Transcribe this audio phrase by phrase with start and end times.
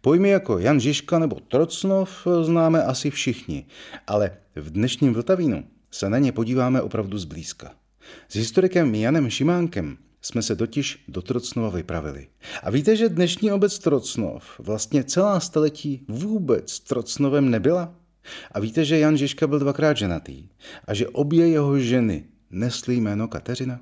[0.00, 3.66] Pojmy jako Jan Žižka nebo Trocnov známe asi všichni,
[4.06, 7.74] ale v dnešním Vltavínu se na ně podíváme opravdu zblízka.
[8.28, 12.26] S historikem Janem Šimánkem jsme se totiž do Trocnova vypravili.
[12.62, 17.94] A víte, že dnešní obec Trocnov vlastně celá staletí vůbec Trocnovem nebyla?
[18.52, 20.48] A víte, že Jan Žižka byl dvakrát ženatý
[20.84, 23.80] a že obě jeho ženy nesly jméno Kateřina?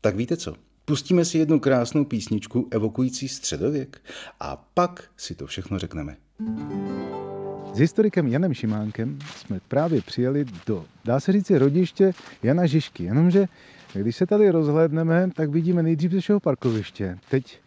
[0.00, 0.54] Tak víte co?
[0.90, 4.00] Pustíme si jednu krásnou písničku evokující středověk
[4.40, 6.16] a pak si to všechno řekneme.
[7.74, 13.04] S historikem Janem Šimánkem jsme právě přijeli do, dá se říct, rodiště Jana Žižky.
[13.04, 13.46] Jenomže,
[13.94, 17.18] když se tady rozhlédneme, tak vidíme nejdřív všeho parkoviště.
[17.28, 17.60] Teď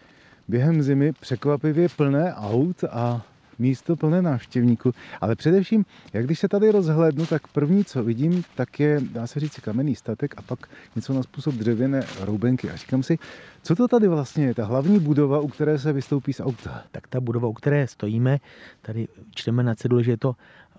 [0.48, 3.26] během zimy překvapivě plné aut a
[3.64, 4.92] místo plné návštěvníků.
[5.22, 9.39] Ale především, jak když se tady rozhlédnu, tak první, co vidím, tak je, dá se
[9.39, 12.70] říct, kamenný statek a pak něco na způsob dřevěné roubenky.
[12.70, 13.17] A říkám si,
[13.64, 16.83] co to tady vlastně je, ta hlavní budova, u které se vystoupí z auta?
[16.92, 18.39] Tak ta budova, u které stojíme,
[18.81, 20.36] tady čteme na cedule, že je to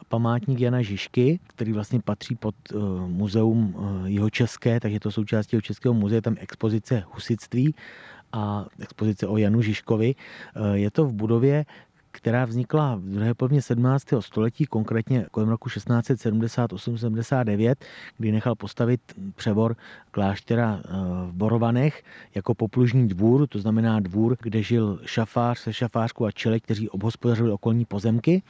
[0.09, 5.57] památník Jana Žižky, který vlastně patří pod uh, muzeum uh, jeho české, takže to součástí
[5.57, 7.75] jeho českého muzea, tam expozice husitství
[8.33, 10.15] a expozice o Janu Žižkovi.
[10.15, 11.65] Uh, je to v budově,
[12.15, 14.07] která vznikla v druhé polovině 17.
[14.21, 17.75] století, konkrétně kolem roku 1678-79,
[18.19, 19.01] kdy nechal postavit
[19.35, 19.77] převor
[20.11, 20.89] kláštera eh,
[21.27, 22.03] v Borovanech
[22.35, 27.51] jako poplužní dvůr, to znamená dvůr, kde žil šafář se šafářkou a čele, kteří obhospodařili
[27.51, 28.43] okolní pozemky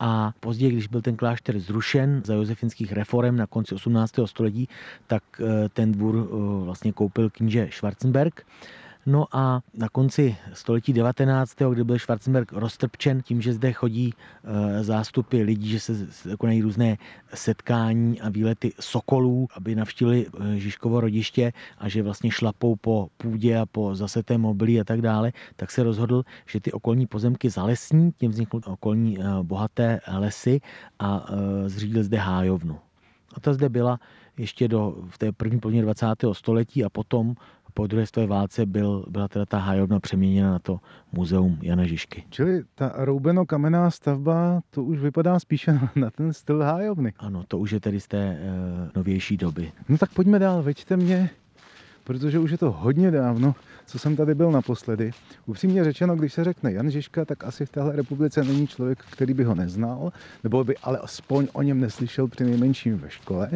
[0.00, 4.14] a později, když byl ten klášter zrušen za josefinských reform na konci 18.
[4.24, 4.68] století,
[5.06, 8.46] tak eh, ten dvůr eh, vlastně koupil kníže Schwarzenberg
[9.06, 14.84] No a na konci století 19., kdy byl Schwarzenberg roztrpčen tím, že zde chodí eh,
[14.84, 16.06] zástupy lidí, že se
[16.38, 16.96] konají různé
[17.34, 23.58] setkání a výlety sokolů, aby navštívili eh, Žižkovo rodiště a že vlastně šlapou po půdě
[23.58, 28.12] a po zaseté mobily a tak dále, tak se rozhodl, že ty okolní pozemky zalesní,
[28.12, 30.60] tím vznikly okolní eh, bohaté lesy
[30.98, 31.26] a
[31.66, 32.78] zřídil zde hájovnu.
[33.34, 34.00] A ta zde byla
[34.38, 36.06] ještě do, v té první polovině 20.
[36.32, 37.34] století a potom
[37.74, 40.80] po druhé světové válce byl, byla teda ta hájovna přeměněna na to
[41.12, 42.24] muzeum Jana Žižky.
[42.30, 47.12] Čili ta roubeno-kamenná stavba, to už vypadá spíše na ten styl hájovny.
[47.18, 48.38] Ano, to už je tedy z té e,
[48.96, 49.72] novější doby.
[49.88, 51.30] No tak pojďme dál, veďte mě,
[52.04, 53.54] protože už je to hodně dávno,
[53.86, 55.10] co jsem tady byl naposledy.
[55.46, 59.34] Upřímně řečeno, když se řekne Jan Žižka, tak asi v téhle republice není člověk, který
[59.34, 60.12] by ho neznal,
[60.44, 63.50] nebo by ale aspoň o něm neslyšel při nejmenším ve škole.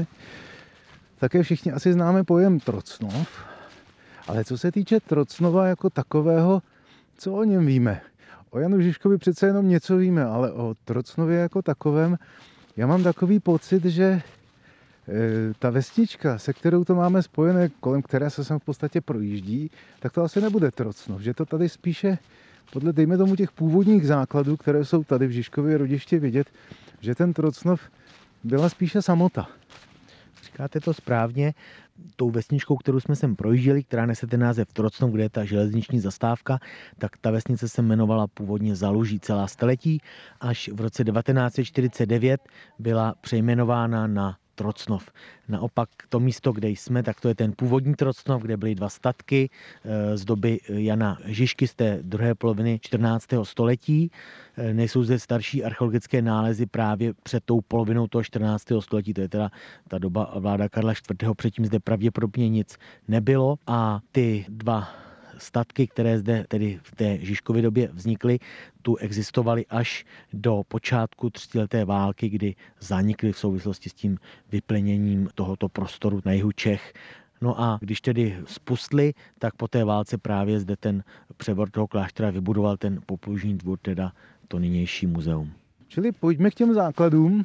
[1.18, 3.55] Také všichni asi známe pojem Trocnov,
[4.26, 6.62] ale co se týče Trocnova jako takového,
[7.18, 8.00] co o něm víme?
[8.50, 12.18] O Janu Žižkovi přece jenom něco víme, ale o Trocnově jako takovém,
[12.76, 14.22] já mám takový pocit, že e,
[15.58, 19.70] ta vesnička, se kterou to máme spojené, kolem které se sem v podstatě projíždí,
[20.00, 22.18] tak to asi nebude Trocnov, že to tady spíše
[22.72, 26.46] podle, dejme tomu, těch původních základů, které jsou tady v Žižkově rodiště vidět,
[27.00, 27.80] že ten Trocnov
[28.44, 29.48] byla spíše samota.
[30.56, 31.54] Říkáte to správně
[32.16, 36.00] tou vesničkou, kterou jsme sem projížděli, která nese ten název Trocnov, kde je ta železniční
[36.00, 36.58] zastávka,
[36.98, 40.00] tak ta vesnice se jmenovala původně Zaluží celá staletí,
[40.40, 42.40] až v roce 1949
[42.78, 45.10] byla přejmenována na Trocnov.
[45.48, 49.50] Naopak to místo, kde jsme, tak to je ten původní Trocnov, kde byly dva statky
[49.84, 53.26] eh, z doby Jana Žižky z té druhé poloviny 14.
[53.42, 54.10] století.
[54.56, 58.64] Eh, nejsou zde starší archeologické nálezy právě před tou polovinou toho 14.
[58.80, 59.50] století, to je teda
[59.88, 61.30] ta doba vláda Karla IV.
[61.36, 62.76] Předtím zde pravděpodobně nic
[63.08, 65.05] nebylo a ty dva
[65.38, 68.38] statky, které zde tedy v té Žižkově době vznikly,
[68.82, 74.18] tu existovaly až do počátku třicetileté války, kdy zanikly v souvislosti s tím
[74.52, 76.92] vypleněním tohoto prostoru na jihu Čech.
[77.40, 81.04] No a když tedy spustli, tak po té válce právě zde ten
[81.36, 84.12] převor toho kláštera vybudoval ten poplužní dvůr, teda
[84.48, 85.52] to nynější muzeum.
[85.88, 87.42] Čili pojďme k těm základům.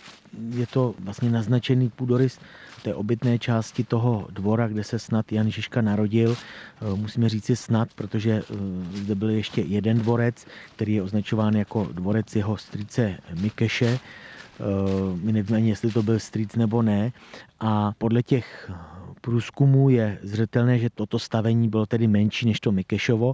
[0.49, 2.39] Je to vlastně naznačený půdorys
[2.83, 6.35] té obytné části toho dvora, kde se snad Jan Žižka narodil.
[6.35, 8.55] Eh, musíme říci snad, protože eh,
[8.97, 10.45] zde byl ještě jeden dvorec,
[10.75, 13.99] který je označován jako dvorec jeho strice Mikeše.
[13.99, 14.63] Eh,
[15.23, 17.11] my nevíme jestli to byl stric nebo ne.
[17.59, 18.71] A podle těch
[19.21, 23.33] průzkumu je zřetelné, že toto stavení bylo tedy menší než to Mikešovo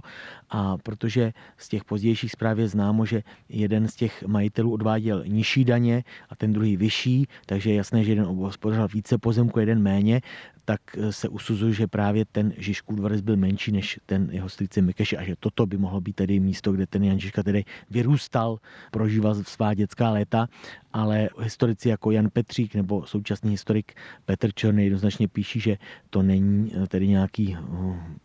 [0.50, 5.64] a protože z těch pozdějších zpráv je známo, že jeden z těch majitelů odváděl nižší
[5.64, 10.20] daně a ten druhý vyšší, takže je jasné, že jeden hospodařoval více pozemku, jeden méně,
[10.68, 10.80] tak
[11.10, 15.22] se usuzuje, že právě ten Žižkův dvorec byl menší než ten jeho strýce Mikeš a
[15.24, 18.58] že toto by mohlo být tedy místo, kde ten Jan Žižka tedy vyrůstal,
[18.90, 20.48] prožíval svá dětská léta,
[20.92, 23.94] ale historici jako Jan Petřík nebo současný historik
[24.24, 25.77] Petr Černý jednoznačně píší, že
[26.10, 27.62] to není tedy nějaký eh,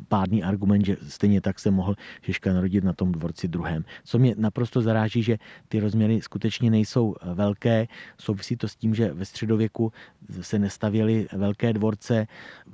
[0.07, 3.85] pádný argument, že stejně tak se mohl Žižka narodit na tom dvorci druhém.
[4.03, 9.13] Co mě naprosto zaráží, že ty rozměry skutečně nejsou velké, souvisí to s tím, že
[9.13, 9.91] ve středověku
[10.41, 12.27] se nestavěly velké dvorce,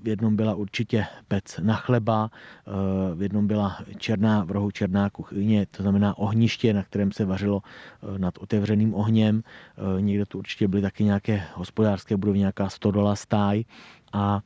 [0.04, 5.10] v jednom byla určitě pec na chleba, eh, v jednom byla černá v rohu černá
[5.10, 9.44] kuchyně, to znamená ohniště, na kterém se vařilo eh, nad otevřeným ohněm.
[9.44, 13.64] Eh, někde tu určitě byly taky nějaké hospodářské budovy, nějaká stodola stáj.
[14.14, 14.42] A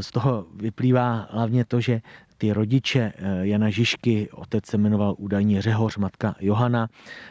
[0.00, 2.00] z toho vyplývá hlavně to, že
[2.38, 6.88] ty rodiče eh, Jana Žižky, otec se jmenoval údajně Řehoř, matka Johana,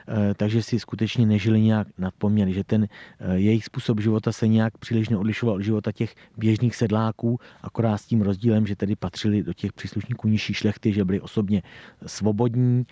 [0.07, 2.87] eh, takže si skutečně nežili nějak nadpoměrně, že ten
[3.33, 8.21] jejich způsob života se nějak příliš neodlišoval od života těch běžných sedláků, akorát s tím
[8.21, 11.61] rozdílem, že tedy patřili do těch příslušníků nižší šlechty, že byli osobně
[12.05, 12.85] svobodní,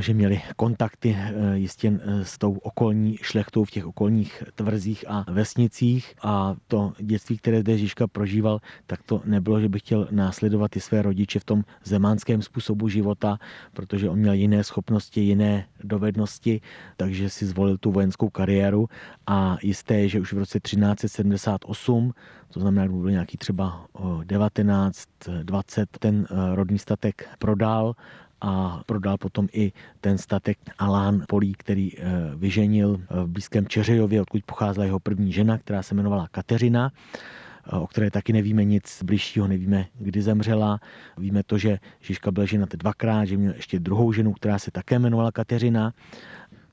[0.00, 5.24] že měli kontakty eh, jistě eh, s tou okolní šlechtou v těch okolních tvrzích a
[5.32, 6.14] vesnicích.
[6.22, 10.80] A to dětství, které zde Žižka prožíval, tak to nebylo, že by chtěl následovat i
[10.80, 13.38] své rodiče v tom zemánském způsobu života,
[13.72, 16.60] protože on měl jiné schopnosti, jiné dovednosti,
[16.96, 18.88] takže si zvolil tu vojenskou kariéru.
[19.26, 22.12] A jisté je, že už v roce 1378
[22.52, 23.86] to znamená, když byl nějaký třeba
[24.24, 25.08] 19,
[25.42, 27.94] 20, ten rodný statek prodal
[28.42, 32.02] a prodal potom i ten statek Alán Polí, který eh,
[32.36, 37.86] vyženil v blízkém Čeřejově, odkud pocházela jeho první žena, která se jmenovala Kateřina eh, o
[37.86, 40.80] které taky nevíme nic bližšího, nevíme, kdy zemřela.
[41.18, 44.94] Víme to, že Žižka byl ženat dvakrát, že měl ještě druhou ženu, která se také
[44.94, 45.92] jmenovala Kateřina.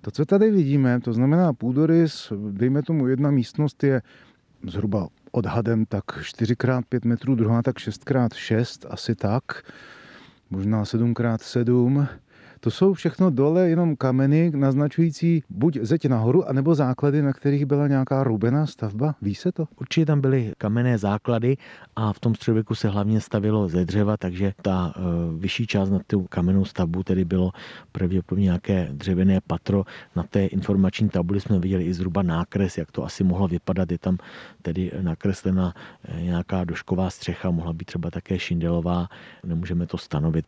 [0.02, 4.02] To, co tady vidíme, to znamená půdorys, dejme tomu jedna místnost je
[4.68, 9.44] zhruba odhadem tak 4x5 metrů, druhá tak 6x6, asi tak
[10.50, 12.08] možná 7x7.
[12.60, 17.88] To jsou všechno dole jenom kameny naznačující buď zeď nahoru, anebo základy, na kterých byla
[17.88, 19.16] nějaká rubená stavba.
[19.22, 19.66] Ví se to?
[19.82, 21.58] Určitě tam byly kamenné základy
[21.96, 26.00] a v tom středověku se hlavně stavilo ze dřeva, takže ta uh, vyšší část na
[26.08, 27.52] tu kamennou stavbu tedy bylo
[27.92, 29.86] pravděpodobně nějaké dřevěné patro.
[30.16, 33.92] Na té informační tabuli jsme viděli i zhruba nákres, jak to asi mohlo vypadat.
[33.92, 34.18] Je tam
[34.62, 35.74] tedy nakreslena
[36.06, 39.08] eh, nějaká došková střecha, mohla být třeba také šindelová,
[39.44, 40.46] nemůžeme to stanovit.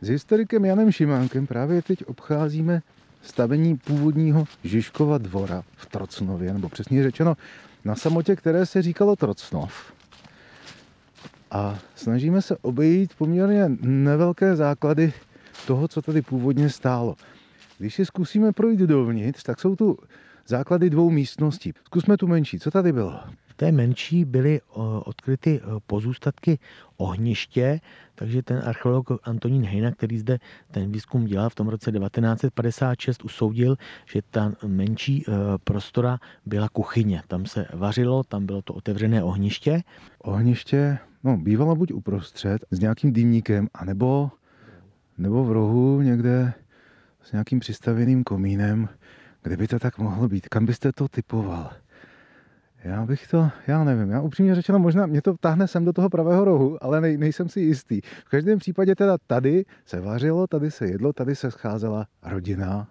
[0.00, 2.82] S historikem Janem Šimánkem právě teď obcházíme
[3.22, 7.36] stavení původního Žižkova dvora v Trocnově, nebo přesně řečeno
[7.84, 9.92] na samotě, které se říkalo Trocnov.
[11.50, 15.12] A snažíme se obejít poměrně nevelké základy
[15.66, 17.16] toho, co tady původně stálo.
[17.78, 19.98] Když si zkusíme projít dovnitř, tak jsou tu
[20.46, 21.72] základy dvou místností.
[21.84, 22.58] Zkusme tu menší.
[22.58, 23.20] Co tady bylo?
[23.58, 24.60] Té menší byly
[25.04, 26.58] odkryty pozůstatky
[26.96, 27.80] ohniště,
[28.14, 30.38] takže ten archeolog Antonín Hejna, který zde
[30.70, 33.76] ten výzkum dělal v tom roce 1956, usoudil,
[34.12, 35.32] že ta menší e,
[35.64, 37.22] prostora byla kuchyně.
[37.28, 39.82] Tam se vařilo, tam bylo to otevřené ohniště.
[40.18, 44.30] Ohniště no, bývalo buď uprostřed s nějakým dýmníkem, anebo
[45.18, 46.52] nebo v rohu někde
[47.22, 48.88] s nějakým přistaveným komínem.
[49.42, 50.48] Kde by to tak mohlo být?
[50.48, 51.70] Kam byste to typoval?
[52.84, 56.10] Já bych to, já nevím, já upřímně řečeno, možná mě to táhne sem do toho
[56.10, 58.00] pravého rohu, ale nej, nejsem si jistý.
[58.00, 62.88] V každém případě teda tady se vařilo, tady se jedlo, tady se scházela rodina,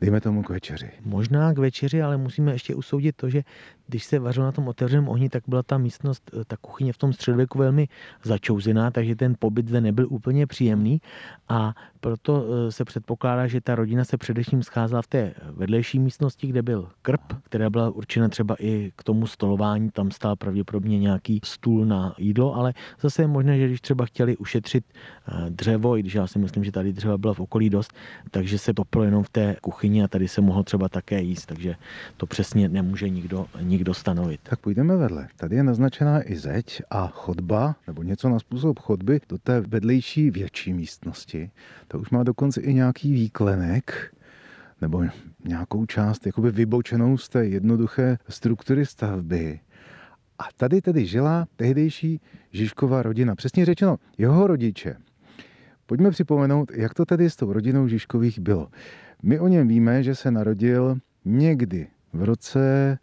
[0.00, 0.90] dejme tomu k večeři.
[1.04, 3.42] Možná k večeři, ale musíme ještě usoudit to, že
[3.90, 6.98] když se vařilo na tom otevřeném ohni, tak byla ta místnost, eh, ta kuchyně v
[6.98, 7.88] tom středověku velmi
[8.22, 11.00] začouzená, takže ten pobyt zde nebyl úplně příjemný.
[11.48, 16.46] A proto eh, se předpokládá, že ta rodina se především scházela v té vedlejší místnosti,
[16.46, 21.40] kde byl krb, která byla určena třeba i k tomu stolování, tam stál pravděpodobně nějaký
[21.44, 26.00] stůl na jídlo, ale zase je možné, že když třeba chtěli ušetřit eh, dřevo, i
[26.00, 27.92] když já si myslím, že tady dřeva byla v okolí dost,
[28.30, 31.74] takže se topilo jenom v té kuchyni a tady se mohlo třeba také jíst, takže
[32.16, 34.40] to přesně nemůže nikdo, nikdo nikdo stanovit.
[34.42, 35.28] Tak půjdeme vedle.
[35.36, 40.30] Tady je naznačená i zeď a chodba, nebo něco na způsob chodby do té vedlejší
[40.30, 41.50] větší místnosti.
[41.88, 44.14] To už má dokonce i nějaký výklenek,
[44.80, 45.04] nebo
[45.44, 49.60] nějakou část jakoby vybočenou z té jednoduché struktury stavby.
[50.38, 52.20] A tady tedy žila tehdejší
[52.52, 53.34] Žižková rodina.
[53.34, 54.96] Přesně řečeno, jeho rodiče.
[55.86, 58.68] Pojďme připomenout, jak to tedy s tou rodinou Žižkových bylo.
[59.22, 62.98] My o něm víme, že se narodil někdy v roce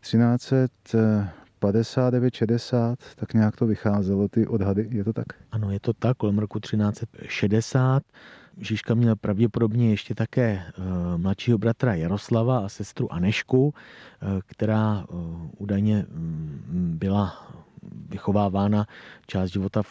[0.00, 5.26] 1359, 60, tak nějak to vycházelo, ty odhady, je to tak?
[5.52, 8.02] Ano, je to tak, kolem roku 1360.
[8.58, 10.72] Žižka měla pravděpodobně ještě také eh,
[11.16, 15.06] mladšího bratra Jaroslava a sestru Anešku, eh, která eh,
[15.58, 17.50] údajně mm, byla
[18.08, 18.86] vychovávána
[19.26, 19.82] část života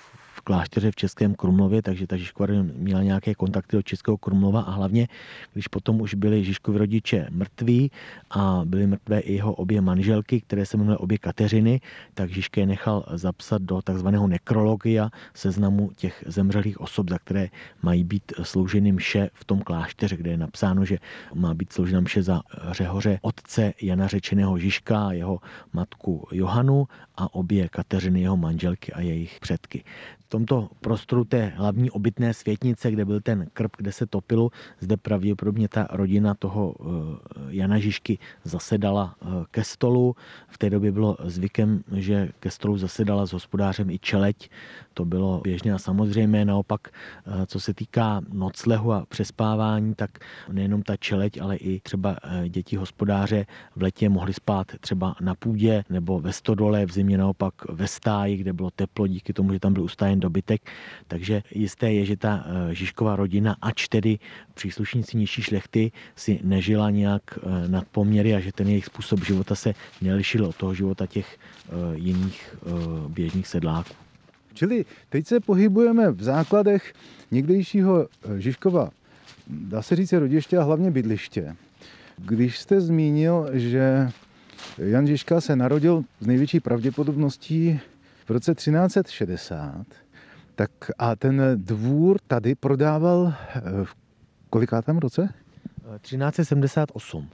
[0.43, 5.07] klášteře v Českém Krumlově, takže ta Žižkova měla nějaké kontakty do Českého Krumlova a hlavně,
[5.53, 7.91] když potom už byli Žižkovi rodiče mrtví
[8.29, 11.81] a byly mrtvé i jeho obě manželky, které se jmenuly obě Kateřiny,
[12.13, 17.47] tak Žižka je nechal zapsat do takzvaného nekrologia seznamu těch zemřelých osob, za které
[17.81, 20.97] mají být slouženy mše v tom klášteře, kde je napsáno, že
[21.33, 25.39] má být sloužena mše za řehoře otce Jana řečeného Žižka jeho
[25.73, 29.83] matku Johanu a obě Kateřiny, jeho manželky a jejich předky
[30.33, 34.49] tomto prostoru té hlavní obytné světnice, kde byl ten krb, kde se topilo,
[34.79, 36.85] zde pravděpodobně ta rodina toho eh,
[37.49, 40.15] Jana Žižky zasedala eh, ke stolu.
[40.47, 44.49] V té době bylo zvykem, že ke stolu zasedala s hospodářem i čeleť.
[44.93, 46.45] To bylo běžně a samozřejmé.
[46.45, 50.17] Naopak, eh, co se týká noclehu a přespávání, tak
[50.51, 52.17] nejenom ta čeleť, ale i třeba
[52.49, 57.53] děti hospodáře v letě mohly spát třeba na půdě nebo ve stodole, v zimě naopak
[57.69, 60.61] ve stáji, kde bylo teplo díky tomu, že tam byl ustájen dobytek.
[61.07, 64.19] Takže jisté je, že ta eh, Žižková rodina, ač tedy
[64.53, 69.55] příslušníci nižší šlechty, si nežila nějak eh, nad poměry a že ten jejich způsob života
[69.55, 72.55] se nelišil od toho života těch eh, jiných
[73.07, 73.93] běžných sedláků.
[74.53, 76.93] Čili teď se pohybujeme v základech
[77.31, 78.89] někdejšího Žižkova,
[79.47, 81.55] dá se říct, rodiště a hlavně bydliště.
[82.17, 84.09] Když jste zmínil, že
[84.77, 87.79] Jan Žižka se narodil z největší pravděpodobností
[88.25, 89.85] v roce 1360,
[90.55, 93.95] tak a ten dvůr tady prodával eh, v
[94.49, 95.29] kolikátém roce?
[96.01, 97.29] 1378.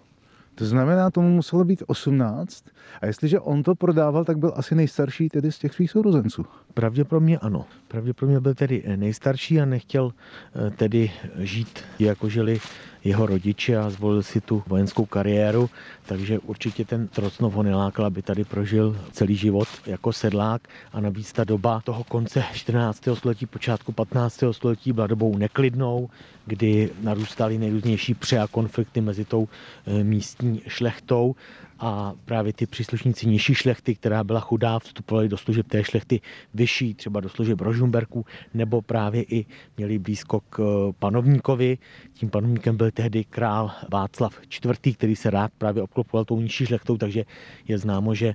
[0.56, 2.66] To znamená, tomu muselo být 18.
[3.02, 6.46] A jestliže on to prodával, tak byl asi nejstarší tedy z těch svých sourozenců.
[6.74, 7.66] Pravděpodobně ano.
[7.90, 12.60] Pravděpodobně byl tedy nejstarší a nechtěl eh, tedy žít, jako žili
[13.04, 15.70] jeho rodiče a zvolil si tu vojenskou kariéru,
[16.06, 20.62] takže určitě ten Trocnov ho nelákal, aby tady prožil celý život jako sedlák
[20.94, 23.04] a navíc ta doba toho konce 14.
[23.14, 24.44] století, počátku 15.
[24.52, 26.10] století byla dobou neklidnou,
[26.46, 29.48] kdy narůstaly nejrůznější pře a konflikty mezi tou
[29.88, 31.36] eh, místní šlechtou
[31.80, 36.22] a právě ty příslušníci nižší šlechty, která byla chudá, vstupovali do služeb té šlechty
[36.54, 39.46] vyšší, třeba do služeb Rožumberku, nebo právě i
[39.78, 41.78] měli blízko k eh, panovníkovi.
[42.14, 46.98] Tím panovníkem byl tehdy král Václav IV., který se rád právě obklopoval tou nižší šlechtou,
[46.98, 47.26] takže
[47.68, 48.34] je známo, že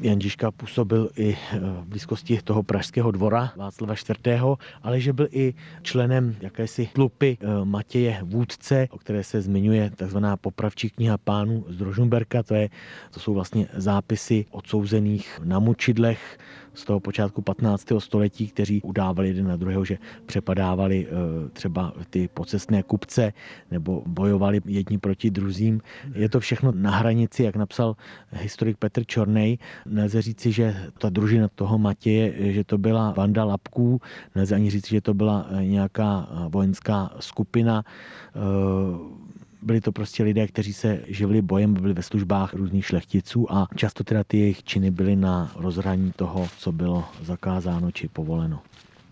[0.00, 4.34] Jan Žižka působil i eh, v blízkosti toho pražského dvora Václava IV.,
[4.82, 10.36] ale že byl i členem jakési tlupy eh, Matěje Vůdce, o které se zmiňuje takzvaná
[10.36, 12.68] popravčí kniha pánů z Rožumberka, to je
[13.10, 16.38] to jsou vlastně zápisy odsouzených na mučidlech
[16.74, 17.86] z toho počátku 15.
[17.98, 23.32] století, kteří udávali jeden na druhého, že přepadávali eh, třeba ty pocestné kupce
[23.70, 25.80] nebo bojovali jedni proti druzím.
[26.14, 27.96] Je to všechno na hranici, jak napsal
[28.32, 29.58] historik Petr Čornej.
[29.86, 34.00] Nelze říci, že ta družina toho Matěje, že to byla Vanda Lapků,
[34.34, 39.24] nelze ani říci, že to byla nějaká vojenská skupina eh,
[39.64, 44.04] byli to prostě lidé, kteří se živili bojem, byli ve službách různých šlechticů a často
[44.04, 48.62] teda ty jejich činy byly na rozhraní toho, co bylo zakázáno či povoleno.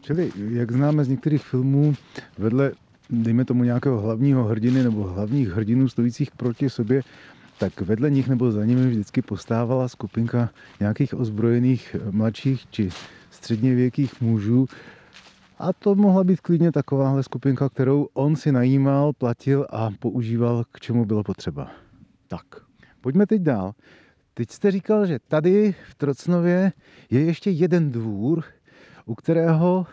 [0.00, 1.94] Čili, jak známe z některých filmů,
[2.38, 2.72] vedle,
[3.10, 7.02] dejme tomu nějakého hlavního hrdiny nebo hlavních hrdinů stojících proti sobě,
[7.58, 12.88] tak vedle nich nebo za nimi vždycky postávala skupinka nějakých ozbrojených mladších či
[13.30, 14.66] středně věkých mužů,
[15.58, 20.80] a to mohla být klidně takováhle skupinka, kterou on si najímal, platil a používal, k
[20.80, 21.70] čemu bylo potřeba.
[22.28, 22.46] Tak,
[23.00, 23.72] pojďme teď dál.
[24.34, 26.72] Teď jste říkal, že tady v Trocnově
[27.10, 28.44] je ještě jeden dvůr,
[29.06, 29.86] u kterého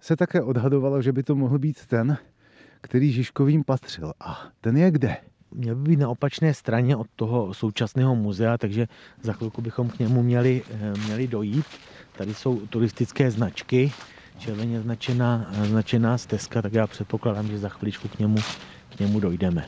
[0.00, 2.18] se také odhadovalo, že by to mohl být ten,
[2.80, 4.12] který Žižkovým patřil.
[4.20, 5.16] A ten je kde?
[5.54, 8.86] Měl by být na opačné straně od toho současného muzea, takže
[9.22, 11.66] za chvilku bychom k němu měli, eh, měli dojít.
[12.16, 13.92] Tady jsou turistické značky,
[14.42, 18.38] červeně značená, značená stezka, tak já předpokládám, že za chviličku k němu,
[18.96, 19.66] k němu dojdeme.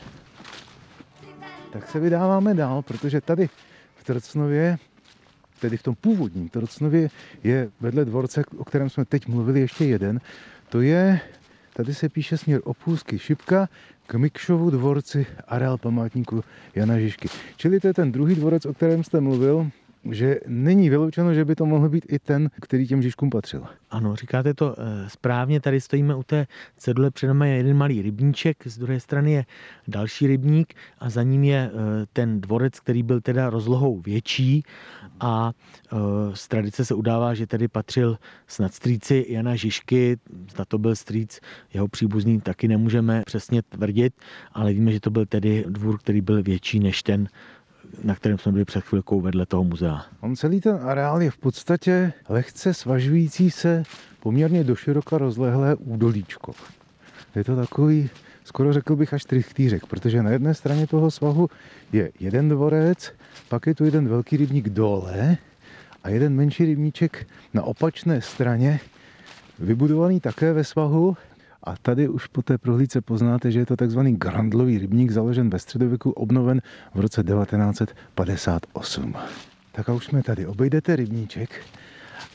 [1.71, 3.49] Tak se vydáváme dál, protože tady
[3.95, 4.77] v Trocnově,
[5.59, 7.09] tedy v tom původním Trocnově,
[7.43, 10.21] je vedle dvorce, o kterém jsme teď mluvili, ještě jeden.
[10.69, 11.19] To je,
[11.73, 13.69] tady se píše směr Opůzky Šipka
[14.07, 16.43] k Mikšovu dvorci areál památníku
[16.75, 17.29] Jana Žižky.
[17.57, 19.71] Čili to je ten druhý dvorec, o kterém jste mluvil,
[20.11, 23.63] že není vyloučeno, že by to mohl být i ten, který těm Žižkům patřil.
[23.89, 25.61] Ano, říkáte to eh, správně.
[25.61, 26.47] Tady stojíme u té
[26.77, 29.45] cedule, před námi je jeden malý rybníček, z druhé strany je
[29.87, 34.63] další rybník a za ním je eh, ten dvorec, který byl teda rozlohou větší
[35.19, 35.97] a eh,
[36.33, 40.17] z tradice se udává, že tedy patřil snad strýci Jana Žižky,
[40.51, 41.39] zda to byl strýc
[41.73, 44.13] jeho příbuzný, taky nemůžeme přesně tvrdit,
[44.53, 47.27] ale víme, že to byl tedy dvůr, který byl větší než ten
[48.03, 50.05] na kterém jsme byli před chvilkou vedle toho muzea.
[50.21, 53.83] On celý ten areál je v podstatě lehce svažující se
[54.19, 56.53] poměrně doširoka rozlehlé údolíčko.
[57.35, 58.09] Je to takový,
[58.43, 61.49] skoro řekl bych až trichtýřek, protože na jedné straně toho svahu
[61.93, 63.13] je jeden dvorec,
[63.49, 65.37] pak je tu jeden velký rybník dole
[66.03, 68.79] a jeden menší rybníček na opačné straně,
[69.59, 71.17] vybudovaný také ve svahu
[71.65, 75.59] a tady už po té prohlídce poznáte, že je to takzvaný grandlový rybník, založen ve
[75.59, 76.61] středověku, obnoven
[76.93, 79.13] v roce 1958.
[79.71, 80.45] Tak a už jsme tady.
[80.45, 81.49] Obejdete rybníček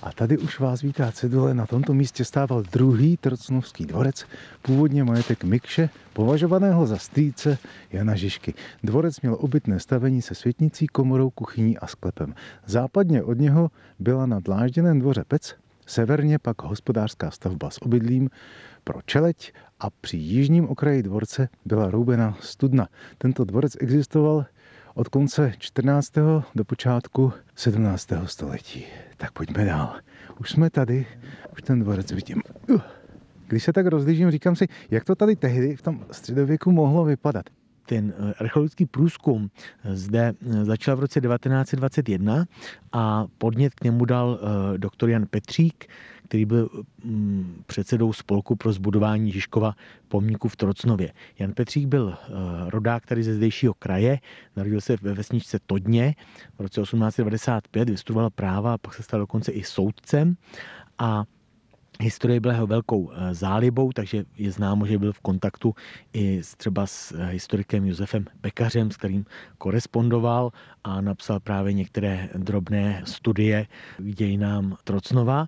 [0.03, 1.55] a tady už vás vítá cedule.
[1.55, 4.27] Na tomto místě stával druhý trocnovský dvorec,
[4.63, 7.59] původně majetek Mikše, považovaného za strýce
[7.93, 8.55] Jana Žižky.
[8.83, 12.35] Dvorec měl obytné stavení se světnicí, komorou, kuchyní a sklepem.
[12.67, 15.55] Západně od něho byla na dlážděném dvoře pec,
[15.87, 18.31] severně pak hospodářská stavba s obydlím,
[18.85, 22.89] pro čeleť a při jižním okraji dvorce byla roubena studna.
[23.19, 24.47] Tento dvorec existoval
[24.95, 26.13] od konce 14.
[26.55, 28.09] do počátku 17.
[28.25, 28.85] století.
[29.17, 29.95] Tak pojďme dál.
[30.41, 31.07] Už jsme tady,
[31.53, 32.43] už ten dvorec vidím.
[33.49, 37.45] Když se tak rozlížím, říkám si, jak to tady tehdy v tom středověku mohlo vypadat
[37.91, 39.51] ten eh, archeologický průzkum
[39.85, 42.45] zde eh, začal v roce 1921
[42.93, 45.87] a podnět k němu dal eh, doktor Jan Petřík,
[46.25, 46.71] který byl
[47.05, 49.75] mm, předsedou spolku pro zbudování Žižkova
[50.09, 51.13] pomníku v Trocnově.
[51.39, 52.15] Jan Petřík byl
[52.67, 54.19] rodák tady ze zdejšího kraje,
[54.57, 56.15] narodil se ve vesničce Todně
[56.59, 60.37] v roce 1895, vystudoval práva a pak se stal dokonce i soudcem
[60.99, 61.25] a
[62.01, 65.75] Historie byla jeho velkou eh, zálibou, takže je známo, že byl v kontaktu
[66.13, 69.25] i třeba s eh, historikem Josefem Pekařem, s kterým
[69.59, 70.53] korespondoval
[70.85, 73.67] a napsal právě některé drobné studie
[73.99, 75.47] k dějinám Trocnova.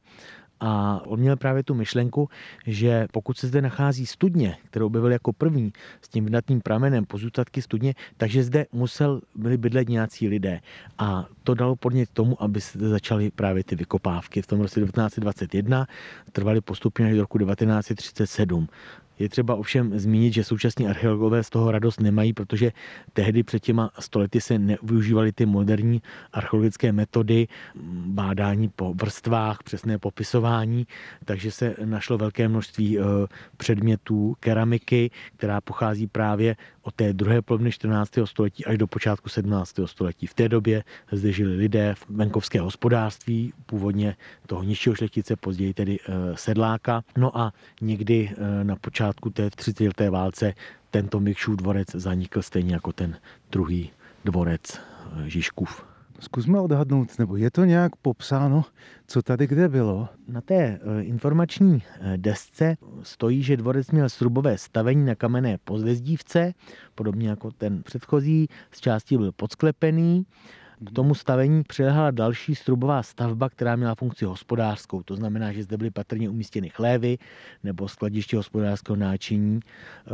[0.65, 2.29] A on měl právě tu myšlenku,
[2.67, 7.63] že pokud se zde nachází studně, kterou objevil jako první s tím vnatným pramenem pozůstatky
[7.63, 10.61] studně, takže zde musel byli bydlet nějací lidé.
[10.99, 14.43] A to dalo podnět tomu, aby se začaly právě ty vykopávky.
[14.43, 15.87] V tom roce 1921
[16.33, 18.69] trvaly postupně až do roku 1937.
[19.23, 22.73] Je třeba ovšem zmínit, že současní archeologové z toho radost nemají, protože
[23.13, 27.49] tehdy před těma stolety se nevyužívaly ty moderní archeologické metody
[28.07, 30.87] bádání po vrstvách, přesné popisování,
[31.25, 33.03] takže se našlo velké množství eh,
[33.57, 38.11] předmětů keramiky, která pochází právě od té druhé poloviny 14.
[38.25, 39.75] století až do počátku 17.
[39.87, 40.27] století.
[40.27, 44.17] V té době zde žili lidé v venkovské hospodářství, původně
[44.47, 47.03] toho nižšího šlechtice, později tedy eh, sedláka.
[47.17, 49.81] No a někdy eh, na počátku té 30.
[49.81, 50.55] leté válce
[50.91, 53.17] tento Mikšův dvorec zanikl stejně jako ten
[53.51, 53.91] druhý
[54.25, 55.92] dvorec eh, Žižkův.
[56.23, 58.65] Zkusme odhadnout, nebo je to nějak popsáno,
[59.07, 60.09] co tady kde bylo?
[60.29, 66.55] Na té eh, informační eh, desce stojí, že dvorec měl srubové stavení na kamenné pozvězdívce,
[66.95, 70.27] podobně jako ten předchozí, z části byl podsklepený
[70.87, 75.03] k tomu stavení přilehala další strubová stavba, která měla funkci hospodářskou.
[75.03, 77.19] To znamená, že zde byly patrně umístěny chlévy
[77.65, 79.61] nebo skladiště hospodářského náčiní.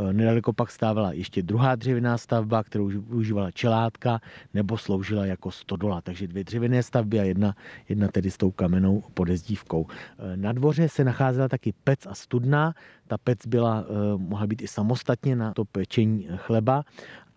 [0.09, 4.19] E, nedaleko pak stávala ještě druhá dřevěná stavba, kterou využívala čelátka
[4.53, 6.01] nebo sloužila jako stodola.
[6.01, 7.55] Takže dvě dřevěné stavby a jedna,
[7.89, 9.87] jedna tedy s tou kamenou podezdívkou.
[10.19, 12.73] E, na dvoře se nacházela taky pec a studna.
[13.09, 16.83] Ta pec byla, e, mohla být i samostatně na to pečení chleba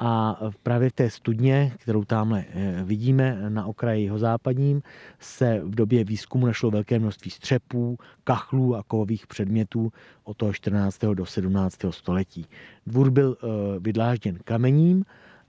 [0.04, 4.82] a právě v té studně, kterou tamhle eh, vidíme na okraji jeho západním,
[5.20, 9.92] se v době výzkumu našlo velké množství střepů, kachlů a kovových předmětů
[10.24, 10.98] od toho 14.
[11.14, 11.76] do 17.
[11.90, 12.46] století.
[12.86, 13.46] Dvůr byl eh,
[13.78, 15.04] vydlážděn kamením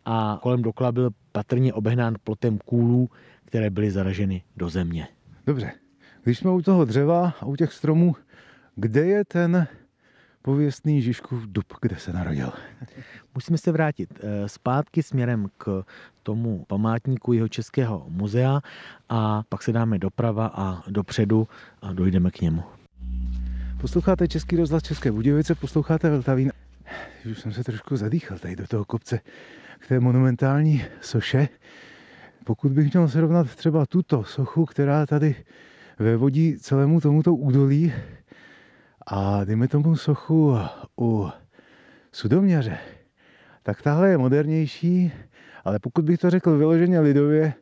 [0.06, 3.10] a kolem dokola byl patrně obehnán plotem kůlů,
[3.46, 5.08] které byly zaraženy do země.
[5.48, 5.72] Dobře,
[6.24, 8.16] když jsme u toho dřeva a u těch stromů,
[8.76, 9.68] kde je ten
[10.44, 12.52] pověstný Žižkův dub, kde se narodil.
[13.36, 15.84] Musíme se vrátit eh, zpátky směrem k
[16.24, 18.62] tomu památníku jeho Českého muzea
[19.10, 21.48] a pak se dáme doprava a dopředu
[21.82, 22.64] a dojdeme k němu.
[23.82, 26.52] Posloucháte Český rozhlas České Budějovice, posloucháte Vltavín.
[27.32, 29.20] Už jsem se trošku zadýchal tady do toho kopce
[29.80, 31.50] k té monumentální soše.
[32.44, 35.36] Pokud bych měl srovnat třeba tuto sochu, která tady
[36.18, 37.94] vodí celému tomuto údolí,
[39.08, 40.58] a dejme tomu sochu
[41.02, 41.30] u
[42.12, 42.78] sudoměře,
[43.64, 45.12] tak tahle je modernější,
[45.64, 47.54] ale pokud bych to řekl vyloženě lidově,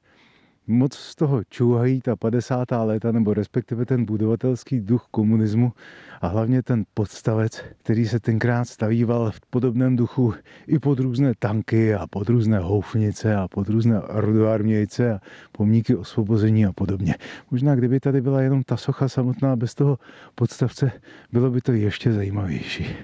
[0.67, 2.67] moc z toho čuhají ta 50.
[2.71, 5.73] léta, nebo respektive ten budovatelský duch komunismu
[6.21, 10.33] a hlavně ten podstavec, který se tenkrát stavíval v podobném duchu
[10.67, 15.19] i pod různé tanky a pod různé houfnice a pod různé rodoarmějce a
[15.51, 17.15] pomníky osvobození a podobně.
[17.51, 19.99] Možná kdyby tady byla jenom ta socha samotná bez toho
[20.35, 20.91] podstavce,
[21.31, 22.95] bylo by to ještě zajímavější.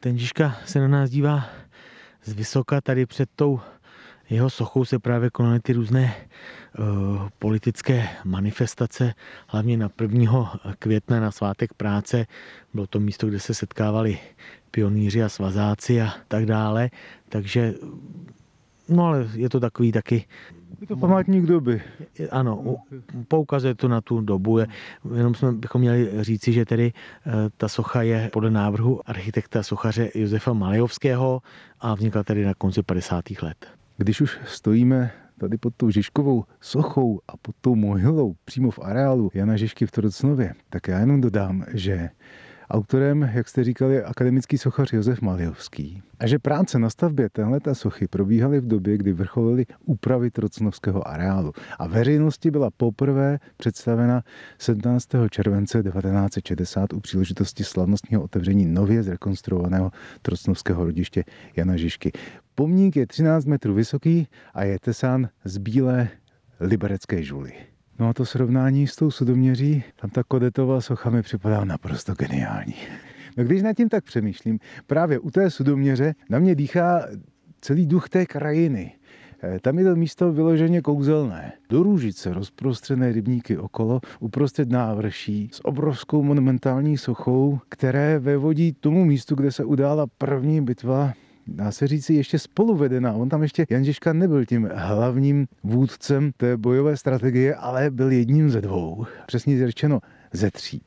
[0.00, 1.46] Ten Žižka se na nás dívá
[2.24, 3.60] z vysoka tady před tou
[4.30, 6.14] jeho sochou se právě konaly ty různé
[6.78, 6.84] uh,
[7.38, 9.14] politické manifestace,
[9.48, 10.60] hlavně na 1.
[10.78, 12.26] května na svátek práce.
[12.74, 14.18] Bylo to místo, kde se setkávali
[14.70, 16.90] pionýři a svazáci a tak dále.
[17.28, 17.74] Takže,
[18.88, 20.24] no ale je to takový taky
[20.80, 21.82] je to památník doby.
[22.30, 22.76] Ano,
[23.28, 24.58] poukazuje to na tu dobu.
[25.16, 26.92] Jenom jsme bychom měli říci, že tedy
[27.26, 31.42] eh, ta socha je podle návrhu architekta sochaře Josefa Malejovského
[31.80, 33.24] a vznikla tedy na konci 50.
[33.42, 33.66] let.
[33.96, 39.30] Když už stojíme tady pod tou Žižkovou sochou a pod tou mohylou přímo v areálu
[39.34, 42.08] Jana Žižky v Trocnově, tak já jenom dodám, že
[42.70, 46.02] Autorem, jak jste říkali, je akademický sochař Josef Malijovský.
[46.20, 51.52] A že práce na stavbě téhleté sochy probíhaly v době, kdy vrcholily úpravy Trocnovského areálu.
[51.78, 54.22] A veřejnosti byla poprvé představena
[54.58, 55.08] 17.
[55.30, 59.90] července 1960 u příležitosti slavnostního otevření nově zrekonstruovaného
[60.22, 61.24] Trocnovského rodiště
[61.56, 62.12] Jana Žižky.
[62.54, 66.08] Pomník je 13 metrů vysoký a je tesán z bílé
[66.60, 67.52] liberecké žuly.
[67.98, 72.74] No a to srovnání s tou sudoměří, tam ta kodetová socha mi připadá naprosto geniální.
[73.36, 77.06] No když nad tím tak přemýšlím, právě u té sudoměře na mě dýchá
[77.60, 78.92] celý duch té krajiny.
[79.42, 81.52] Eh, tam je to místo vyloženě kouzelné.
[81.68, 89.34] Do růžice rozprostřené rybníky okolo, uprostřed návrší s obrovskou monumentální sochou, které vevodí tomu místu,
[89.34, 91.12] kde se udála první bitva
[91.46, 93.12] dá se říci, ještě spoluvedená.
[93.12, 98.50] On tam ještě, Jan Žižka nebyl tím hlavním vůdcem té bojové strategie, ale byl jedním
[98.50, 99.06] ze dvou.
[99.26, 100.00] Přesně řečeno
[100.32, 100.82] ze tří.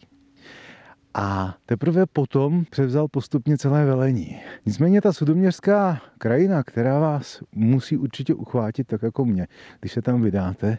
[1.14, 4.40] A teprve potom převzal postupně celé velení.
[4.66, 9.48] Nicméně ta sudoměřská krajina, která vás musí určitě uchvátit, tak jako mě,
[9.80, 10.78] když se tam vydáte,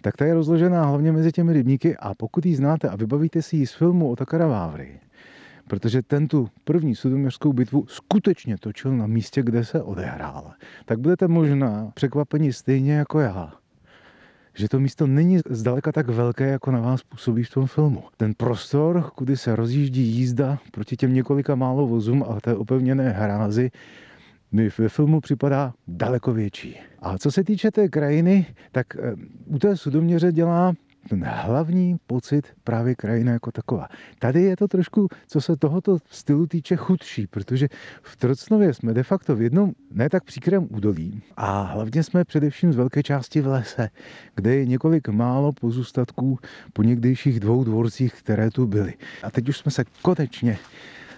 [0.00, 3.56] tak ta je rozložená hlavně mezi těmi rybníky a pokud ji znáte a vybavíte si
[3.56, 5.00] ji z filmu o Takara Vávry,
[5.68, 10.52] protože ten tu první sudoměřskou bitvu skutečně točil na místě, kde se odehrál.
[10.84, 13.52] Tak budete možná překvapeni stejně jako já,
[14.54, 18.04] že to místo není zdaleka tak velké, jako na vás působí v tom filmu.
[18.16, 23.70] Ten prostor, kudy se rozjíždí jízda proti těm několika málo vozům a té opevněné hrázy,
[24.52, 26.76] mi ve filmu připadá daleko větší.
[26.98, 29.14] A co se týče té krajiny, tak eh,
[29.46, 30.74] u té sudoměře dělá
[31.08, 33.88] ten hlavní pocit právě krajina jako taková.
[34.18, 37.68] Tady je to trošku, co se tohoto stylu týče, chudší, protože
[38.02, 42.72] v Trocnově jsme de facto v jednom ne tak příkrém údolí a hlavně jsme především
[42.72, 43.88] z velké části v lese,
[44.34, 46.38] kde je několik málo pozůstatků
[46.72, 48.94] po někdejších dvou dvorcích, které tu byly.
[49.22, 50.58] A teď už jsme se konečně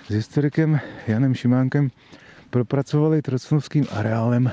[0.06, 1.90] s historikem Janem Šimánkem
[2.50, 4.50] propracovali trocnovským areálem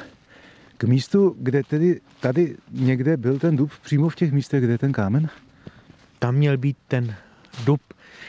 [0.77, 4.77] k místu, kde tedy tady někde byl ten dub, přímo v těch místech, kde je
[4.77, 5.29] ten kámen?
[6.19, 7.15] Tam měl být ten
[7.65, 7.81] dub,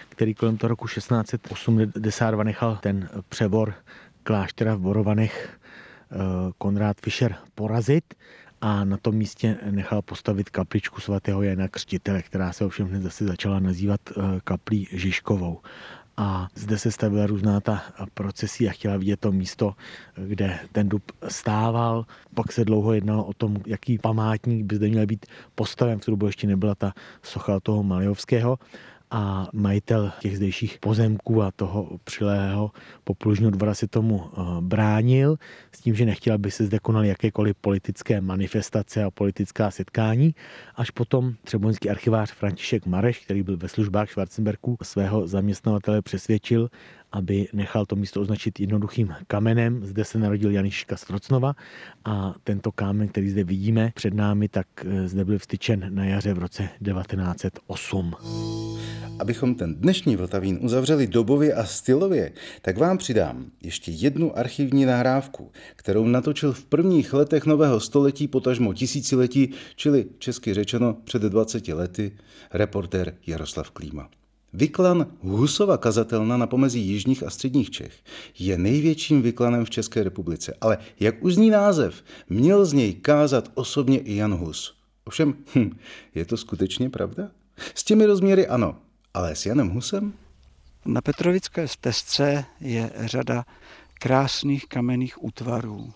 [0.09, 3.75] který kolem toho roku 1682 nechal ten převor
[4.23, 5.59] kláštera v Borovanech
[6.13, 6.17] eh,
[6.59, 8.15] Konrád Fischer porazit
[8.61, 13.25] a na tom místě nechal postavit kapličku svatého Jana Křtitele, která se ovšem hned zase
[13.25, 15.61] začala nazývat eh, kaplí Žižkovou
[16.17, 17.83] a zde se stavila různá ta
[18.15, 19.75] procesí a chtěla vidět to místo,
[20.17, 22.07] kde ten dub stával.
[22.35, 26.11] Pak se dlouho jednalo o tom, jaký památník by zde měl být postaven, v tu
[26.11, 28.59] dobu ještě nebyla ta socha toho Malijovského
[29.11, 32.71] a majitel těch zdejších pozemků a toho přilého
[33.05, 35.37] poplužního dvora se tomu eh, bránil
[35.73, 40.35] s tím, že nechtěl, aby se zde konaly jakékoliv politické manifestace a politická setkání.
[40.75, 46.71] Až potom třebonský archivář František Mareš, který byl ve službách Schwarzenberku, svého zaměstnavatele přesvědčil,
[47.17, 49.85] aby nechal to místo označit jednoduchým kamenem.
[49.85, 51.55] Zde se narodil Janiška Strocnova
[52.05, 56.35] a tento kámen, který zde vidíme před námi, tak eh, zde byl vstyčen na jaře
[56.35, 58.15] v roce 1908.
[59.19, 65.53] Abychom ten dnešní Vltavín uzavřeli dobově a stylově, tak vám přidám ještě jednu archivní nahrávku,
[65.77, 72.13] kterou natočil v prvních letech nového století potažmo tisíciletí, čili česky řečeno před 20 lety,
[72.53, 74.09] reportér Jaroslav Klíma.
[74.57, 77.93] Vyklan Husova kazatelna na pomezí jižních a středních Čech
[78.39, 83.51] je největším vyklanem v České republice, ale jak už zní název, měl z něj kázat
[83.55, 84.77] osobně i Jan Hus.
[85.05, 85.71] Ovšem, hm,
[86.15, 87.31] je to skutečně pravda?
[87.75, 88.79] S těmi rozměry ano,
[89.15, 90.13] ale s Janem Husem?
[90.87, 93.45] Na Petrovické stezce je řada
[93.95, 95.93] krásných kamenných útvarů.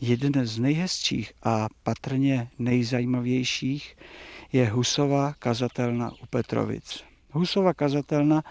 [0.00, 3.96] jeden z nejhezčích a patrně nejzajímavějších
[4.52, 7.04] je Husova kazatelna u Petrovic.
[7.34, 8.42] Husova kazatelna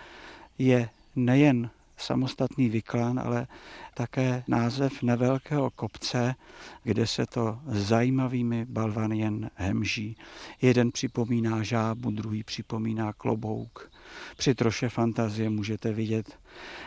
[0.57, 3.47] je nejen samostatný vyklan, ale
[3.93, 6.35] také název nevelkého kopce,
[6.83, 10.17] kde se to zajímavými balvany jen hemží.
[10.61, 13.91] Jeden připomíná žábu, druhý připomíná klobouk.
[14.37, 16.39] Při troše fantazie můžete vidět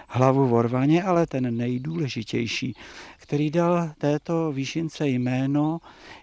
[0.09, 2.75] hlavu vorvaně, ale ten nejdůležitější,
[3.17, 5.79] který dal této výšince jméno,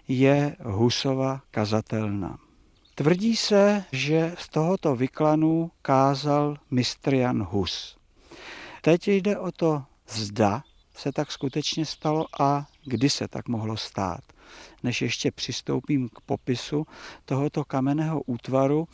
[0.08, 2.43] je Husova kazatelna.
[2.96, 7.96] Tvrdí se, že z tohoto vyklanu kázal mistr Jan Hus.
[8.82, 10.62] Teď jde o to, zda
[10.96, 14.20] se tak skutečně stalo a kdy se tak mohlo stát.
[14.82, 16.86] Než ještě přistoupím k popisu
[17.24, 18.88] tohoto kamenného útvaru,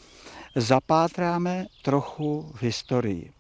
[0.57, 3.33] zapátráme trochu v historii.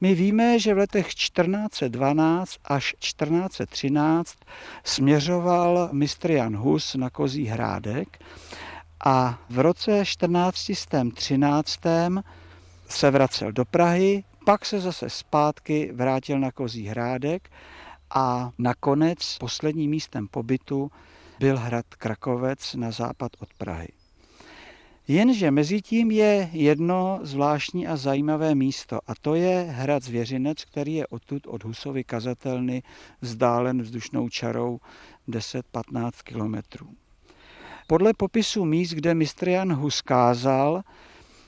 [0.00, 4.36] My víme, že v letech 1412 až 1413
[4.84, 8.18] směřoval mistr Jan Hus na Kozí hrádek
[9.04, 11.80] a v roce 1413
[12.88, 17.50] se vracel do Prahy, pak se zase zpátky vrátil na Kozí hrádek
[18.10, 20.90] a nakonec posledním místem pobytu
[21.38, 23.88] byl hrad Krakovec na západ od Prahy.
[25.08, 30.94] Jenže mezi tím je jedno zvláštní a zajímavé místo a to je hrad Zvěřinec, který
[30.94, 32.82] je odtud od Husovy kazatelny
[33.20, 34.80] vzdálen vzdušnou čarou
[35.28, 36.88] 10-15 kilometrů.
[37.90, 40.82] Podle popisu míst, kde mistr Jan Hus kázal,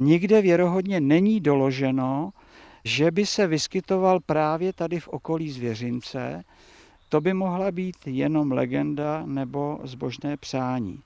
[0.00, 2.32] nikde věrohodně není doloženo,
[2.84, 6.44] že by se vyskytoval právě tady v okolí zvěřince,
[7.08, 11.00] to by mohla být jenom legenda nebo zbožné přání.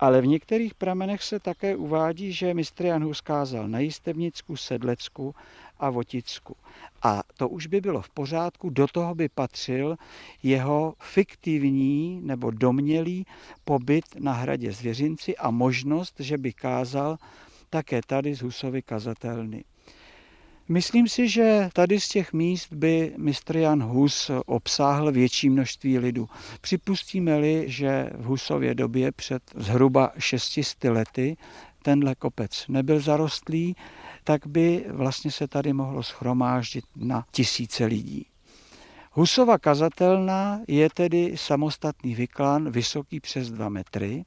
[0.00, 5.34] Ale v některých pramenech se také uvádí, že mistr Jan Hus kázal na Jistevnicku, Sedlecku
[5.78, 6.56] a Voticku.
[7.02, 9.96] A to už by bylo v pořádku, do toho by patřil
[10.42, 13.26] jeho fiktivní nebo domělý
[13.64, 17.16] pobyt na hradě Zvěřinci a možnost, že by kázal
[17.70, 19.64] také tady z Husovy kazatelny.
[20.68, 26.28] Myslím si, že tady z těch míst by mistr Jan Hus obsáhl větší množství lidu.
[26.60, 31.36] Připustíme-li, že v Husově době před zhruba 600 lety
[31.82, 33.76] tenhle kopec nebyl zarostlý,
[34.24, 38.26] tak by vlastně se tady mohlo schromáždit na tisíce lidí.
[39.12, 44.24] Husova kazatelna je tedy samostatný vyklan, vysoký přes 2 metry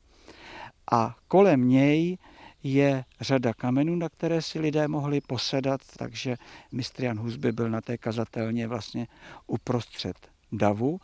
[0.91, 2.17] a kolem něj
[2.63, 6.35] je řada kamenů, na které si lidé mohli posedat, takže
[6.71, 9.07] mistr Jan Husby byl na té kazatelně vlastně
[9.47, 10.15] uprostřed
[10.51, 10.99] davu.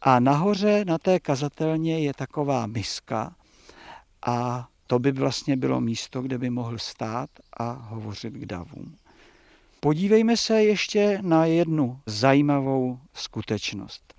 [0.00, 3.34] A nahoře na té kazatelně je taková miska
[4.26, 8.96] a to by vlastně bylo místo, kde by mohl stát a hovořit k davům.
[9.80, 14.14] Podívejme se ještě na jednu zajímavou skutečnost.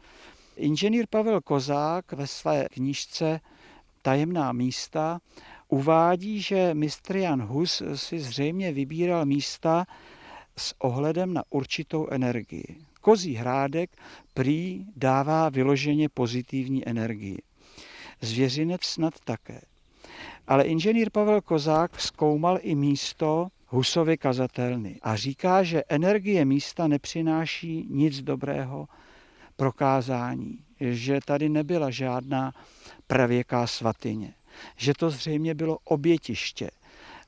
[0.55, 3.39] Inženýr Pavel Kozák ve své knížce
[4.01, 5.19] Tajemná místa
[5.67, 9.86] uvádí, že mistr Jan Hus si zřejmě vybíral místa
[10.57, 12.77] s ohledem na určitou energii.
[13.01, 13.89] Kozí hrádek
[14.34, 17.38] prý dává vyloženě pozitivní energii.
[18.21, 19.62] Zvěřinec snad také.
[20.51, 27.87] Ale inženýr Pavel Kozák zkoumal i místo Husovy kazatelny a říká, že energie místa nepřináší
[27.89, 28.87] nic dobrého
[29.55, 32.53] prokázání, že tady nebyla žádná
[33.07, 34.33] pravěká svatyně
[34.75, 36.71] že to zřejmě bylo obětiště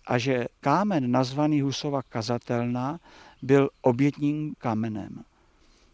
[0.08, 3.00] a že kámen nazvaný Husova kazatelna
[3.42, 5.24] byl obětním kamenem.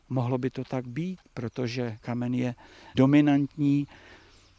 [0.10, 2.56] Mohlo by to tak být, protože kamen je
[2.96, 3.88] dominantní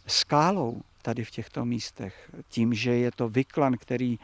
[0.06, 2.30] skálou tady v těchto místech.
[2.48, 4.18] Tím, že je to vyklan, který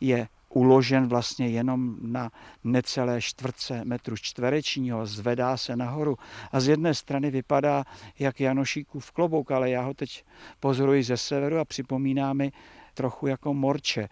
[0.00, 2.30] je uložen vlastně jenom na
[2.64, 6.18] necelé čtvrtce metru čtverečního, zvedá se nahoru
[6.52, 7.84] a z jedné strany vypadá
[8.18, 10.24] jak Janošíkův klobouk, ale já ho teď
[10.60, 12.52] pozoruji ze severu a připomíná mi
[12.94, 14.08] trochu jako morče.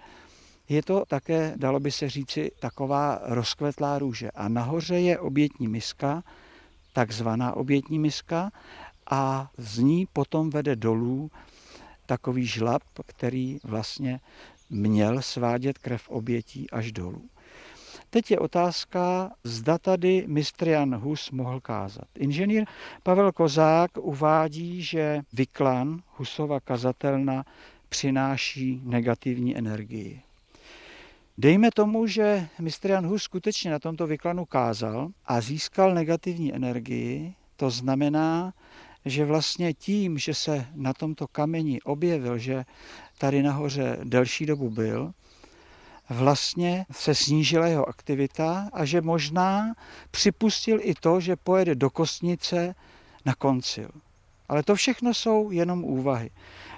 [0.68, 4.30] Je to také, dalo by se říci, taková rozkvetlá růže.
[4.30, 6.22] A nahoře je obětní miska,
[6.92, 8.50] takzvaná obětní miska,
[9.10, 11.30] a z ní potom vede dolů
[12.12, 14.20] takový žlab, který vlastně
[14.70, 17.24] měl svádět krev obětí až dolů.
[18.10, 22.04] Teď je otázka, zda tady mistr Jan Hus mohl kázat.
[22.18, 22.64] Inženýr
[23.02, 27.44] Pavel Kozák uvádí, že vyklan Husova kazatelna
[27.88, 30.20] přináší negativní energii.
[31.38, 37.34] Dejme tomu, že mistr Jan Hus skutečně na tomto vyklanu kázal a získal negativní energii,
[37.56, 38.52] to znamená,
[39.04, 42.64] že vlastně tím, že se na tomto kameni objevil, že
[43.18, 45.12] tady nahoře delší dobu byl,
[46.10, 49.74] vlastně se snížila jeho aktivita a že možná
[50.10, 52.74] připustil i to, že pojede do kostnice
[53.24, 53.90] na koncil.
[54.48, 56.30] Ale to všechno jsou jenom úvahy.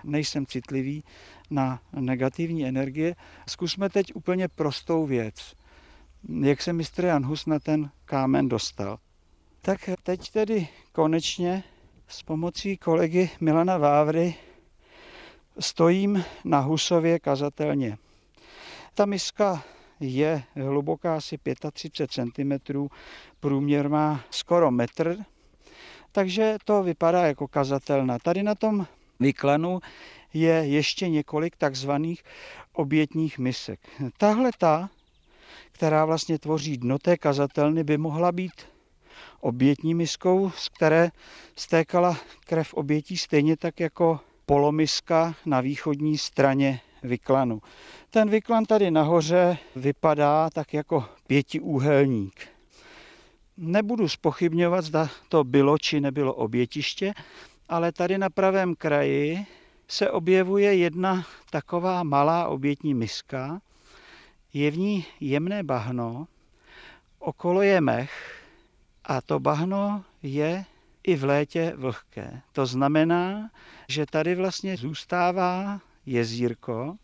[0.05, 1.05] Nejsem citlivý
[1.51, 3.17] na negativní energie.
[3.49, 5.55] Zkusme teď úplně prostou věc.
[6.41, 8.99] Jak se mistr Jan Hus na ten kámen dostal?
[9.61, 11.65] Tak teď tedy konečně
[12.15, 14.35] s pomocí kolegy Milana Vávry
[15.59, 17.99] stojím na Husově kazatelně.
[18.95, 19.65] Ta miska
[20.01, 21.39] je hluboká asi
[21.73, 22.89] 35 cm,
[23.41, 25.17] průměr má skoro metr,
[26.13, 28.19] takže to vypadá jako kazatelna.
[28.19, 28.87] Tady na tom
[29.21, 29.81] vyklanu
[30.35, 32.23] je ještě několik takzvaných
[32.73, 33.81] obětních misek.
[34.19, 34.91] Tahle ta,
[35.73, 38.74] která vlastně tvoří dno té kazatelny, by mohla být
[39.45, 41.11] obětní miskou, z které
[41.57, 47.63] stékala krev obětí stejně tak jako polomiska na východní straně vyklanu.
[48.11, 52.49] Ten vyklan tady nahoře vypadá tak jako pětiúhelník.
[53.57, 57.15] Nebudu spochybňovat, zda to bylo či nebylo obětiště,
[57.69, 59.47] ale tady na pravém kraji
[59.89, 63.61] se objevuje jedna taková malá obětní miska.
[64.53, 66.27] Je v ní jemné bahno,
[67.19, 68.44] okolo je mech
[69.05, 70.65] a to bahno je
[71.05, 72.41] i v létě vlhké.
[72.53, 73.51] To znamená,
[73.89, 76.97] že tady vlastně zůstává jezírko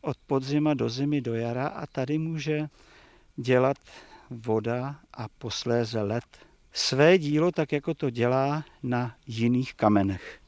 [0.00, 2.68] od podzima do zimy do jara a tady může
[3.36, 3.76] dělat
[4.30, 6.24] voda a posléze led
[6.72, 10.40] své dílo tak, jako to dělá na jiných kamenech.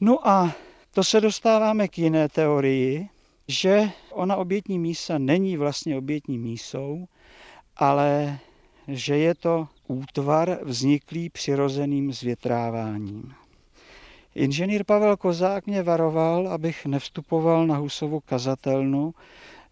[0.00, 0.52] No a
[0.90, 3.08] to se dostáváme k jiné teorii,
[3.48, 7.08] že ona obětní mísa není vlastně obětní mísou,
[7.76, 8.38] ale
[8.88, 13.34] že je to útvar vzniklý přirozeným zvětráváním.
[14.34, 19.14] Inženýr Pavel Kozák mě varoval, abych nevstupoval na Husovu kazatelnu,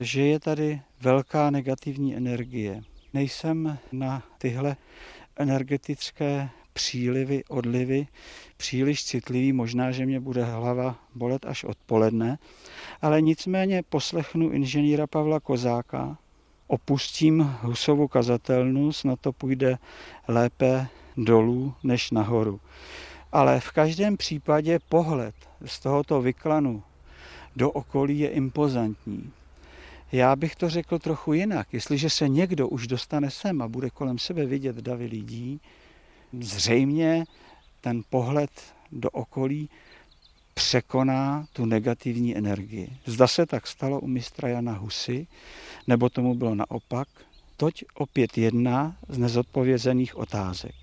[0.01, 2.83] že je tady velká negativní energie.
[3.15, 4.77] Nejsem na tyhle
[5.37, 8.07] energetické přílivy, odlivy
[8.57, 12.39] příliš citlivý, možná, že mě bude hlava bolet až odpoledne,
[13.03, 16.19] ale nicméně poslechnu inženýra Pavla Kozáka,
[16.73, 19.79] opustím Husovu kazatelnu, snad to půjde
[20.29, 22.61] lépe dolů než nahoru.
[23.33, 26.83] Ale v každém případě pohled z tohoto vyklanu
[27.57, 29.33] do okolí je impozantní.
[30.13, 31.69] Já bych to řekl trochu jinak.
[31.73, 35.61] Jestliže se někdo už dostane sem a bude kolem sebe vidět davy lidí,
[36.41, 37.25] zřejmě
[37.81, 38.51] ten pohled
[38.93, 39.69] do okolí
[40.55, 42.89] překoná tu negativní energii.
[43.07, 45.27] Zda se tak stalo u mistra Jana Husy,
[45.87, 47.09] nebo tomu bylo naopak,
[47.57, 50.75] toť opět jedna z nezodpovězených otázek.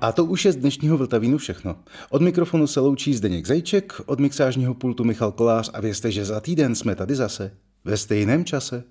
[0.00, 1.76] A to už je z dnešního Vltavínu všechno.
[2.10, 6.40] Od mikrofonu se loučí Zdeněk Zajček, od mixážního pultu Michal Kolář a vězte, že za
[6.40, 8.84] týden jsme tady zase ve stejném čase.